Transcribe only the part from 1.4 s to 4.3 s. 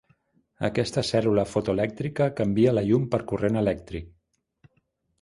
fotoelèctrica canvia la llum per corrent elèctric.